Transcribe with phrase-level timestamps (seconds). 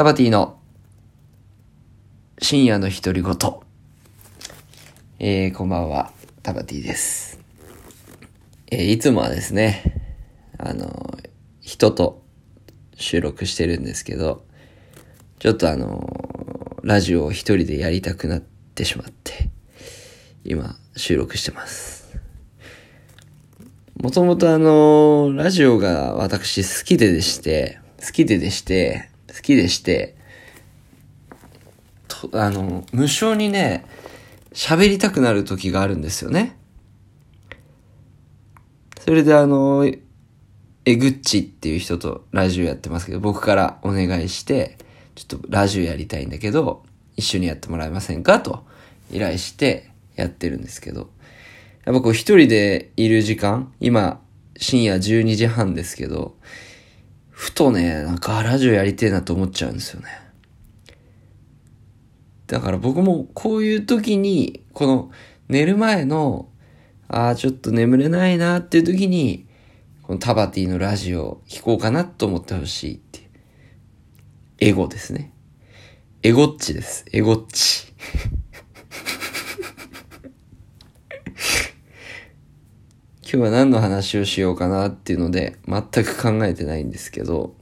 [0.00, 0.58] タバティの
[2.40, 3.34] 深夜の独り言。
[5.18, 6.10] えー、こんばんは、
[6.42, 7.38] タバティです。
[8.70, 10.16] えー、いつもはですね、
[10.56, 11.18] あの、
[11.60, 12.22] 人と
[12.94, 14.42] 収録してるんですけど、
[15.38, 19.50] ちょっとあの、ラジオを一人でやりたくなってしまって、
[20.46, 22.18] 今、収録してます。
[24.02, 30.16] もともとあの、ラジオが私好きででして、好きででして、好きでして、
[32.08, 33.84] とあの、無性にね、
[34.52, 36.56] 喋りたくなる時があるんですよね。
[39.00, 39.88] それであの、
[40.84, 44.78] えぐっちっていう人とラジオやってますけど、僕からお願いして、
[45.14, 46.84] ちょっとラジオやりたいんだけど、
[47.16, 48.40] 一緒にやってもらえませんか？
[48.40, 48.64] と
[49.12, 51.10] 依頼してやってるんですけど、
[51.84, 54.20] やっぱこう一人でいる時間、今
[54.56, 56.36] 深夜12時半ですけど、
[57.40, 60.08] ふとね、なんかラジオやりてえなと思っちゃうんですよね。
[62.46, 65.10] だから僕もこういう時に、この
[65.48, 66.50] 寝る前の、
[67.08, 69.46] ああ、ちょっと眠れないなっていう時に、
[70.02, 73.28] このタバティのラジオを聞こうかなと思ってほしいっていう。
[74.58, 75.32] エゴですね。
[76.22, 77.06] エゴッチです。
[77.10, 77.90] エゴッチ。
[83.32, 87.54] 今日は何の話をしようかなっていうので、全く考えてないんですけど、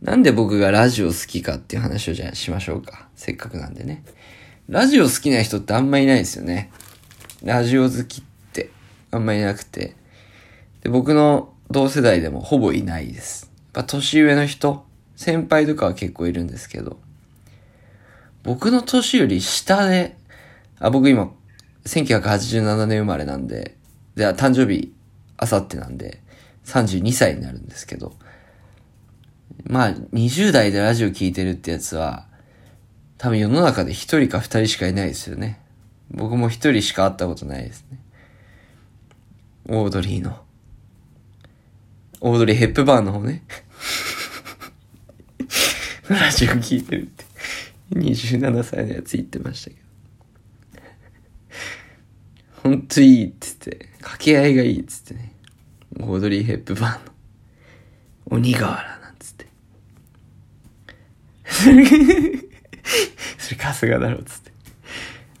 [0.00, 3.08] なんで僕がラジオ好きかっていう話をじゃあしましょうか。
[3.14, 4.02] せっかくなんでね。
[4.70, 6.70] ラジオ好きな人ってあんまいないですよね。
[7.44, 8.70] ラジオ好きって
[9.10, 9.94] あんまいなくて。
[10.80, 13.52] で、僕の同世代でもほぼいないです。
[13.74, 16.98] やっぱ年上の人、先輩とかは結構いるんですけど、
[18.44, 20.16] 僕の年より下で、
[20.78, 21.30] あ、僕今、
[21.84, 23.76] 1987年生まれなんで、
[24.16, 24.92] で、誕生日、
[25.36, 26.20] あさってなんで、
[26.64, 28.14] 32歳になるんですけど、
[29.64, 32.26] まあ、20代でラジオ聞いてるってやつは、
[33.18, 35.60] 多分世の中で一人か二人しかいないですよね。
[36.10, 37.98] 僕も一人しか会ったことないですね。
[39.68, 40.38] オードリーの。
[42.20, 43.42] オードリー・ヘップバーンの方ね。
[46.08, 47.24] ラジオ聞いてるって。
[47.94, 49.82] 27歳のやつ言ってましたけど。
[52.62, 55.32] ほんといいって言って、掛け合いがいいっつってね。
[56.00, 57.12] オードリー・ヘップバーンの
[58.38, 59.46] 鬼瓦なんつって。
[63.38, 64.52] それ春日だろっつって。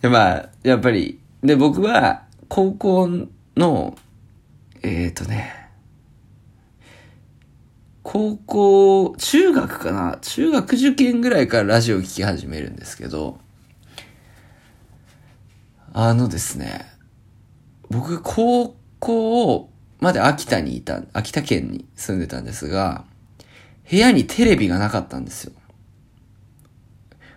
[0.00, 3.98] で、まあ、やっぱり、で、僕は、高校の、
[4.82, 5.54] えっ、ー、とね、
[8.02, 10.18] 高校、中学かな？
[10.22, 13.38] 中学受験ぐらいからラジオ聴き始めるんですけど、
[15.92, 16.91] あのですね、
[17.92, 19.70] 僕、高校
[20.00, 23.04] まで秋田にいた、秋田県に住んでたんですが、
[23.88, 25.52] 部屋にテレビがなかったんですよ。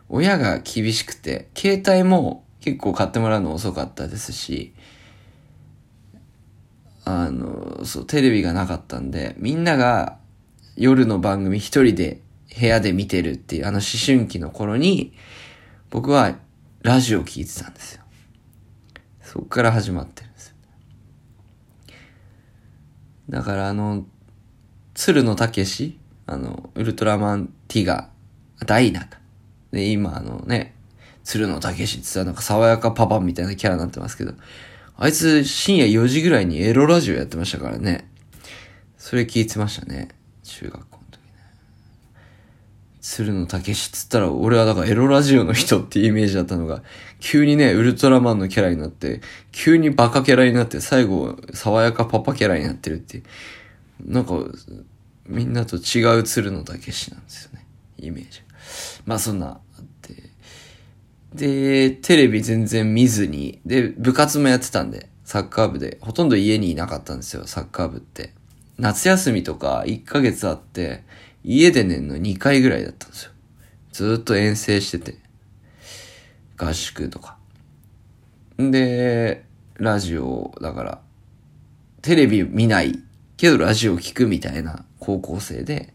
[0.08, 4.74] 親が厳しくて、携帯も結構買ってもらうの遅かったですし、
[7.04, 10.18] あの、そう、テレビがなかったんで、みんなが
[10.78, 12.22] 夜の番組一人で
[12.58, 15.12] 部屋で見てるっていうあの思春期の頃に、
[15.90, 16.38] 僕は
[16.82, 18.06] ラジオ聞いてたんですよ。
[19.22, 20.56] そっから始まってるんですよ。
[23.30, 24.06] だからあの、
[24.94, 28.09] 鶴野武史あの、ウルトラマンティガ、
[28.66, 29.19] ダイナか。
[29.72, 30.75] で、今あのね、
[31.24, 34.34] 鶴野武史ってさ、なんか爽やかパパみたいなキャラになってますけど、
[34.97, 38.09] あいつ深夜4時ぐらいにエロラジオやってましたからね。
[38.97, 40.09] それ聞いてましたね。
[40.44, 40.94] 中学校。
[43.16, 46.84] 鶴野武史っつったら、俺はだからエロラジオの人っていうイメージだったのが、
[47.22, 49.22] 急にね、ウルトラマンのキャラになって、
[49.53, 53.24] 急にバカキャラになって、最後、爽やかパパキャラになってるって。
[54.04, 54.34] なんか、
[55.28, 57.66] みんなと違う鶴野武史なんですよね。
[57.98, 58.42] イメージ。
[59.06, 60.16] まあそんな、あって。
[61.34, 68.34] で、テレビ全然見ずに、で、部活もやってたんで、サッカー部で、ほとんど家にいなかったんですよ、サッカー部って。
[68.78, 71.06] 夏休みとか1ヶ月あって、
[71.47, 73.31] 家で寝んの2回ぐらいだったんですよ。
[73.92, 75.19] ずっと遠征してて。
[76.57, 77.38] 合宿とか。
[78.57, 79.45] で、
[79.75, 81.01] ラジオ、だから、
[82.01, 83.00] テレビ見ない
[83.38, 85.94] けどラジオ聞くみたいな高校生で、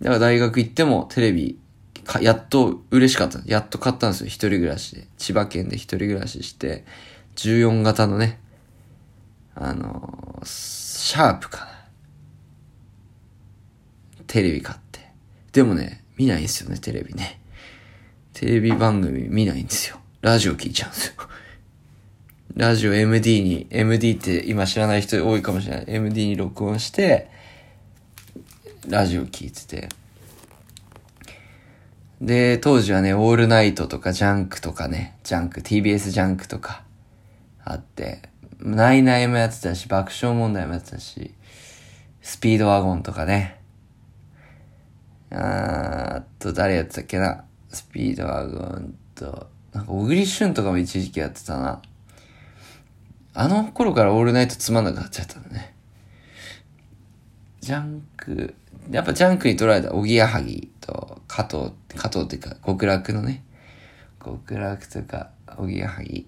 [0.00, 1.58] だから大学行ってもテレビ
[2.06, 3.40] か、やっと嬉しかった。
[3.44, 4.28] やっと買ったんですよ。
[4.28, 5.06] 一人暮らしで。
[5.18, 6.86] 千葉県で一人暮らしして、
[7.36, 8.40] 14型のね、
[9.54, 11.75] あの、シャープかな。
[14.26, 15.00] テレビ買って。
[15.52, 17.40] でもね、見ないんですよね、テレビね。
[18.32, 19.98] テレビ番組見ないんですよ。
[20.20, 21.14] ラジオ聞いちゃうんですよ。
[22.54, 25.84] ラジオ MD に、MD って今知らない人多いかもしれない。
[25.88, 27.30] MD に録音して、
[28.88, 29.88] ラジオ聞いてて。
[32.20, 36.82] で、当時はね、オールナイトとかジャンクとかね、ジャンク、TBS ジャンクとか
[37.62, 38.22] あって、
[38.58, 41.32] ナイナイもやってたし、爆笑問題もやってたし、
[42.22, 43.60] スピードワゴンとかね。
[45.38, 47.44] あーあと誰やってたっけな？
[47.68, 51.82] スピードワゴンと、なんか小栗旬とかも一時期やってたな。
[53.34, 55.74] あの頃からオールナイトつまんなくなっちゃったんだね。
[57.60, 58.54] ジャンク、
[58.90, 63.44] やっぱジャンクに取られたおぎやはぎと加藤、加藤っていうか極楽のね、
[64.24, 66.26] 極楽とかおぎやはぎ。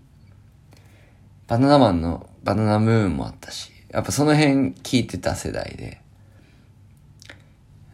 [1.46, 6.02] バナナマンのバナナムーンもあったし、やっぱその辺聞いてた世代で。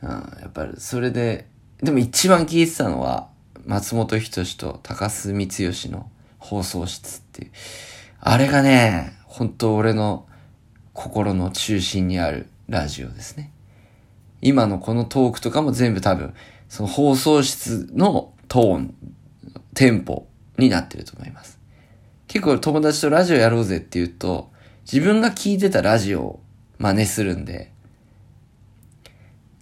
[0.04, 1.48] うん、やっぱりそれで、
[1.82, 3.28] でも一番聞いてたのは、
[3.66, 7.50] 松本人志と高須光義の放送室っていう。
[8.20, 10.26] あれがね、本当俺の
[10.92, 13.50] 心の中心にあるラジオですね。
[14.42, 16.34] 今のこのトークとかも全部多分、
[16.68, 18.94] その放送室のトーン、
[19.72, 20.26] テンポ
[20.58, 21.58] になってると思います。
[22.28, 24.50] 結構友達とラジオやろうぜって言うと、
[24.90, 26.40] 自分が聞いてたラジオを
[26.78, 27.72] 真似するんで、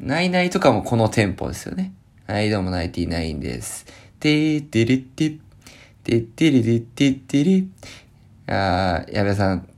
[0.02, 1.92] ナイナイとかもこのテンポですよね。
[2.26, 3.86] はい、どうもナインティナインです。
[4.18, 5.38] てーてれってぃ、
[6.02, 7.62] てってれれってってれ。
[8.48, 9.68] あー、矢部さん、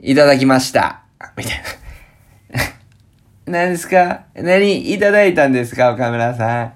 [0.00, 1.02] いただきました。
[1.36, 1.60] みたい
[2.54, 3.50] な。
[3.52, 4.26] 何ですか？
[4.36, 5.92] 何いただいたんですか？
[5.92, 6.72] 岡村さん。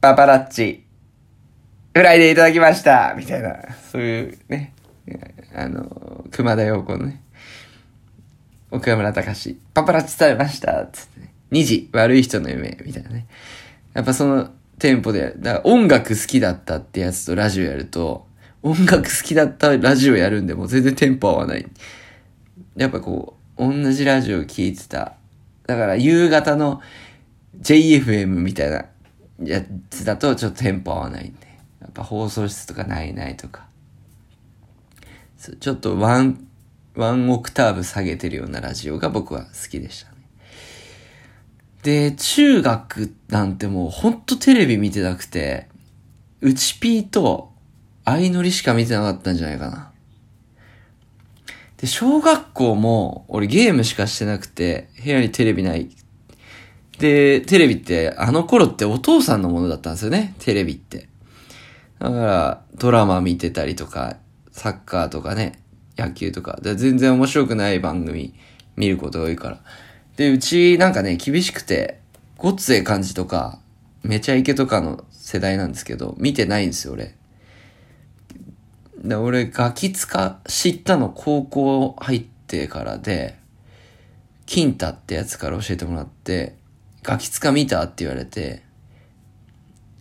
[0.00, 0.86] パパラッチ。
[1.92, 3.58] フライでいただきましたみたいな、
[3.92, 4.72] そういうね、
[5.54, 7.20] あの、熊田陽子のね、
[8.70, 11.32] 岡村隆史、パパラッチされましたつってね。
[11.52, 13.26] 2時、悪い人の夢、みたいなね。
[13.94, 18.26] やっぱそのテンポで、だから音楽好きだったってやつとラジオやると、
[18.62, 21.66] 音楽好きだったラジオやるんでも全然テンポ合わない。
[22.76, 25.14] やっぱこう、同じラジオ聴いてた。
[25.66, 26.80] だから夕方の
[27.60, 28.86] JFM みたいな
[29.42, 31.48] やつだとちょっとテンポ合わないんで。
[31.80, 33.66] やっぱ放送室とかナイナイとか。
[35.60, 36.47] ちょっとワン、
[36.98, 40.18] ワンオクターブ下げてるようなラジオが僕は好きでしたね。
[41.84, 45.68] で、中学なんてもうほんとテレビ見てなくて、
[46.40, 47.52] うちピーと
[48.04, 49.92] 相乗りしか見てなかったんじゃないかな。
[51.76, 55.88] で、小学校も俺ゲームしかしてなくて、部屋にテレビない。
[56.98, 61.08] で、テレビってあの頃ってお父さんのものだったんですよね、テレビって。
[62.00, 64.16] だから、ドラマ見てたりとか、
[64.50, 65.60] サッカーとかね、
[65.98, 68.34] 野球とか、で全然面白くない番組
[68.76, 69.60] 見ることが多いから。
[70.16, 72.00] で、うちなんかね、厳しくて、
[72.36, 73.60] ごっつええ感じとか、
[74.02, 77.14] めちゃイケとかの世代なんですけど、見てないんですよ、俺。
[79.02, 83.38] で、俺、ガキツカ知ったの高校入ってからで、
[84.46, 86.56] キンタってやつから教えてもらって、
[87.02, 88.62] ガキツカ見たって言われて、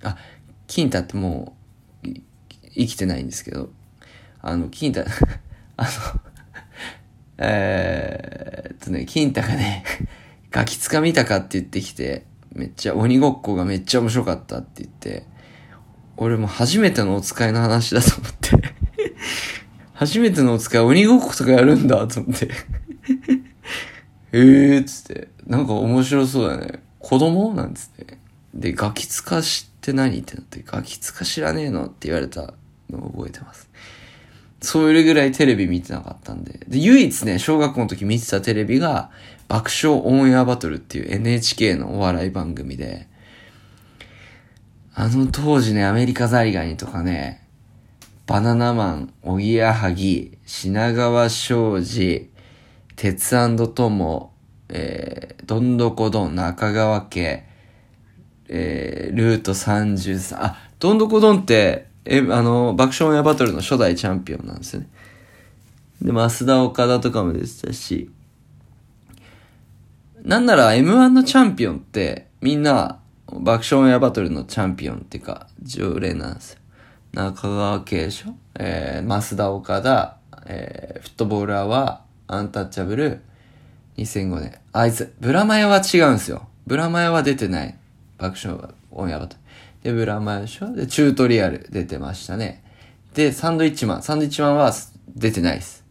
[0.04, 0.18] あ、
[0.68, 1.56] キンタっても
[2.04, 2.08] う、
[2.74, 3.70] 生きてないんですけど、
[4.42, 5.06] あの、キンタ、
[5.78, 5.90] あの、
[7.38, 9.84] えーっとね、キンタがね、
[10.52, 15.26] ガキツカ見たかって言ってきて、めっちゃ鬼ごっこがめっちゃ面白かったって言って、
[16.18, 18.74] 俺も初めてのお使いの話だと思って、
[19.94, 22.50] 初めてのお使い鬼ごっことかやるんだと思って、
[24.32, 26.80] えーっつって、なんか面白そうだね。
[27.00, 27.54] 子供？
[27.54, 28.18] なんつって。
[28.54, 32.54] で、ガキツカ知って何ってなって、ガキツカ知らねえのって言われた
[32.90, 33.70] のを覚えてます。
[34.62, 36.60] それぐらいテレビ見てなかったんで。
[36.68, 39.12] で、唯一ね、小学校の時見てたテレビが、
[39.48, 43.08] 爆笑オンエアバトルっていう NHK のお笑い番組で、
[44.94, 47.48] あの当時ね、アメリカザリガニとかね、
[48.26, 52.30] バナナマン、おぎやはぎ、品川庄司、
[52.96, 53.30] 鉄
[53.74, 54.34] トモ、
[54.70, 57.46] えー、どんどこどん、中川家、
[58.50, 64.90] えー、ルート33、あ、どんどこどんって、え、あの、爆笑オンエアバトルの初代チャンピオンなんですよね。
[66.02, 68.10] で、増田岡田とかもでしたし、
[70.24, 73.00] なんなら M1 のチャンピオンって、みんな、
[73.30, 76.60] 爆笑オンエアバトルのチャンピオンっていうか、常連なんですよ。
[77.14, 83.22] 中川家でしょえー、増田岡田、えー、フットボーラーは、アンタッチャブル、
[83.98, 84.60] 2005年。
[84.72, 86.48] あいつ、ブラマヨは違うんですよ。
[86.68, 87.78] ブラマヨは出てない。
[88.18, 88.60] 爆笑
[88.92, 89.47] オンエアバトル。
[89.88, 92.62] で、ブラマヨでしょで、チュートリアル出てましたね。
[93.14, 94.04] で、サンドイッチマン。
[94.04, 94.74] サンドイッチマンは
[95.16, 95.86] 出てないです。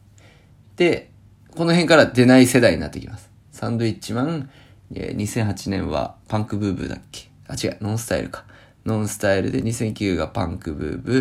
[0.76, 1.10] で、
[1.56, 3.30] この辺から出ない世代になってきます。
[3.52, 4.50] サンドイッチマン、
[4.94, 7.30] え2008年はパンクブーブーだっけ？
[7.48, 8.44] あ、違う、ノンスタイルか。
[8.84, 11.12] ノンスタイルで2009がパンクブーブ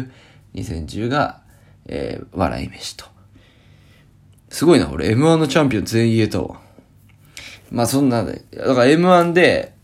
[0.54, 1.44] ー、2010が、
[1.86, 3.06] えー笑い飯と。
[4.50, 6.60] すごいな、俺 M1 のチャンピオン全員言えたわ。
[7.72, 9.75] まあそんなで、だから M1 で、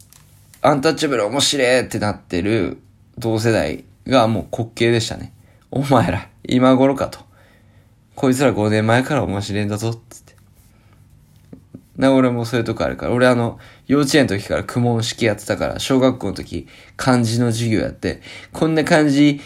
[0.63, 2.77] アンタッチャブル面白いってなってる
[3.17, 5.33] 同世代がもう滑稽でしたね。
[5.71, 7.19] お前ら、今頃かと。
[8.15, 10.35] こいつら5年前から面白いんだぞ、つって。
[11.97, 13.13] な、俺もそういうとこあるから。
[13.13, 18.21] 俺あの、幼稚園の時から苦問式やってたから、小学校の時、漢字の授業やって、
[18.53, 19.41] こんな漢字、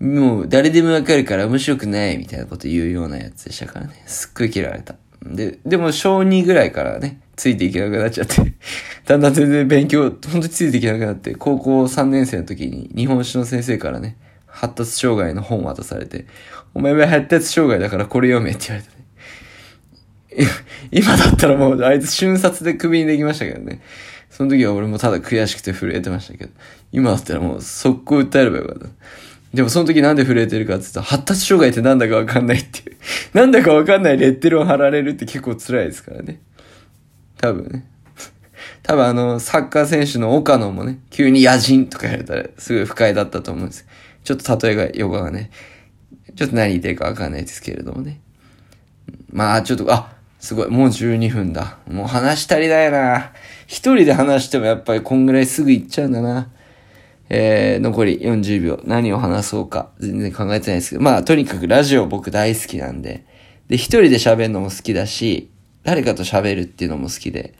[0.00, 4.02] もう誰でもわかるから面白くないみたいなこと言うようなやつでしたからね。
[4.06, 4.96] すっごい嫌われた。
[5.22, 8.34] で、でも小2ぐらいからね、ついていけなくなっちゃって
[9.06, 14.16] だんだん全然勉強、ほんとについていけなくなって、高校3年生の時に日本史の先生からね、
[14.46, 16.26] 発達障害の本渡されて、
[16.74, 18.88] お前は発達障害だからこれ読めって言われ
[20.36, 20.48] てね。
[20.90, 23.80] 今だったらもうあいつ瞬殺でクビにできましたけどね。
[24.30, 26.50] その時は俺もただ悔しくて震えてましたけど、
[26.92, 28.86] 今だったらもう速攻訴えればよかった。
[29.54, 32.96] でもその時なんで震えてるかって言ったら、発達障害ってなんだかわかんないっていう。
[33.32, 36.40] なんだかわかんないレッテルを貼られるって結構辛いですからね。
[37.38, 37.86] 多分ね。
[38.82, 43.86] 多分あの、サッカー選手の岡野もね、急に野人とか言われたらすごい不快だったと思うんです。
[44.24, 45.50] ちょっと例えが、ヨガがね、
[46.36, 48.20] ちょっと何言ってるかわかんないですけれどもね。
[49.32, 51.78] まあちょっと、あ、すごい、もう12分だ。
[51.90, 53.32] もう話したりだよな。
[53.66, 56.48] 一人で話してもやっぱりこんぐらいすぐ行っちゃうんだな。
[57.30, 58.80] えー、残り40秒。
[58.84, 59.90] 何を話そうか。
[59.98, 61.02] 全然考えてないですけど。
[61.02, 63.26] まあ、とにかくラジオ僕大好きなんで。
[63.68, 65.50] で、一人で喋るのも好きだし、
[65.88, 67.54] 誰かと喋るっていうのも好きで。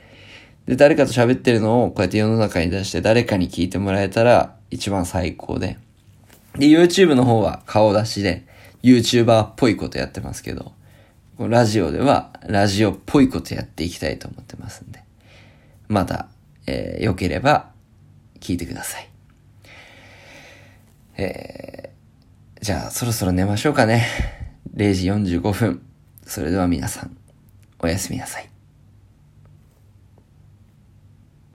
[0.66, 5.78] で、誰かと喋ってるのをこうやって世の中に出して誰かに聞いてもらえたら一番最高で。
[6.58, 8.44] で、YouTube の方は顔出しで
[8.82, 10.72] YouTuber っぽいことやってますけど、
[11.38, 15.02] ラジオではラジオっぽいことやっていきたいと思ってますんで。
[15.88, 16.28] また、
[16.66, 17.70] えー、良ければ
[18.40, 19.08] 聞いてください。
[21.16, 24.06] えー、じゃあそろそろ寝ましょうかね。
[24.76, 25.82] 0時45分。
[26.26, 27.17] それでは皆さん、
[27.80, 28.57] おやすみなさい。